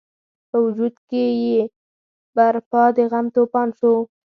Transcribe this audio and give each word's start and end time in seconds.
په 0.49 0.57
وجود 0.65 0.93
کې 1.09 1.23
یې 1.43 1.61
برپا 2.35 2.83
د 2.95 2.97
غم 3.11 3.25
توپان 3.35 3.69
شو. 3.77 3.93